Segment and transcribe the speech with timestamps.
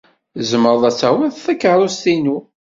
[0.37, 2.37] Tzemred ad tawyed takeṛṛust-inu.